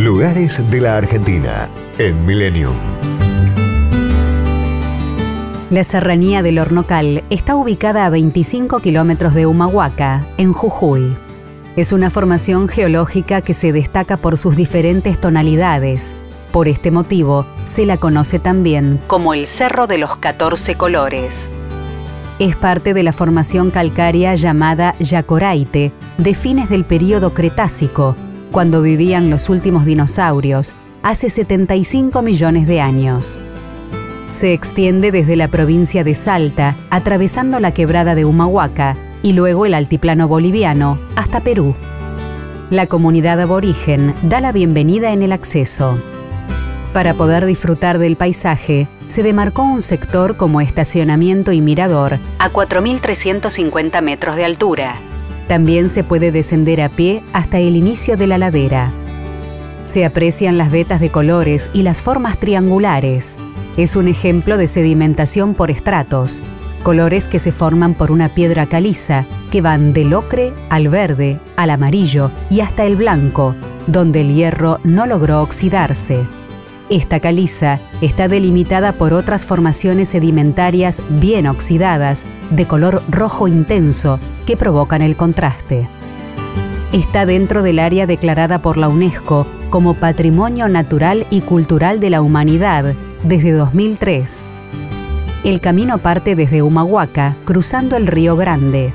[0.00, 2.72] Lugares de la Argentina en Millennium.
[5.68, 11.14] La serranía del Hornocal está ubicada a 25 kilómetros de Humahuaca, en Jujuy.
[11.76, 16.14] Es una formación geológica que se destaca por sus diferentes tonalidades.
[16.50, 21.50] Por este motivo, se la conoce también como el Cerro de los 14 Colores.
[22.38, 28.16] Es parte de la formación calcárea llamada Yacoraite, de fines del período Cretácico,
[28.50, 33.38] cuando vivían los últimos dinosaurios, hace 75 millones de años.
[34.30, 39.74] Se extiende desde la provincia de Salta, atravesando la quebrada de Humahuaca y luego el
[39.74, 41.74] altiplano boliviano hasta Perú.
[42.70, 45.98] La comunidad aborigen da la bienvenida en el acceso.
[46.92, 54.02] Para poder disfrutar del paisaje, se demarcó un sector como estacionamiento y mirador a 4.350
[54.02, 54.96] metros de altura.
[55.50, 58.92] También se puede descender a pie hasta el inicio de la ladera.
[59.84, 63.36] Se aprecian las vetas de colores y las formas triangulares.
[63.76, 66.40] Es un ejemplo de sedimentación por estratos,
[66.84, 71.70] colores que se forman por una piedra caliza que van del ocre al verde, al
[71.70, 73.56] amarillo y hasta el blanco,
[73.88, 76.26] donde el hierro no logró oxidarse.
[76.90, 84.56] Esta caliza está delimitada por otras formaciones sedimentarias bien oxidadas, de color rojo intenso, que
[84.56, 85.88] provocan el contraste.
[86.92, 92.22] Está dentro del área declarada por la UNESCO como Patrimonio Natural y Cultural de la
[92.22, 94.46] Humanidad desde 2003.
[95.44, 98.92] El camino parte desde Humahuaca, cruzando el Río Grande.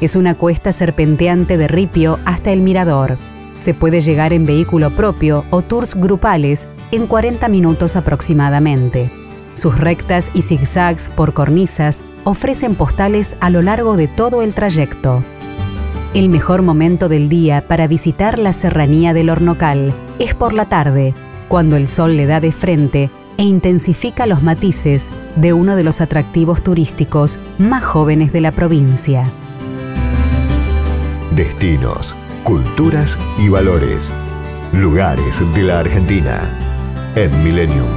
[0.00, 3.18] Es una cuesta serpenteante de ripio hasta el mirador.
[3.60, 9.10] Se puede llegar en vehículo propio o tours grupales en 40 minutos aproximadamente.
[9.54, 15.24] Sus rectas y zigzags por cornisas ofrecen postales a lo largo de todo el trayecto.
[16.14, 21.14] El mejor momento del día para visitar la serranía del Hornocal es por la tarde,
[21.48, 26.00] cuando el sol le da de frente e intensifica los matices de uno de los
[26.00, 29.30] atractivos turísticos más jóvenes de la provincia.
[31.34, 34.10] Destinos, culturas y valores.
[34.72, 36.75] Lugares de la Argentina
[37.16, 37.88] en Millennium.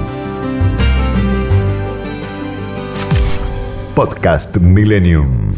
[3.94, 5.53] Podcast Millennium.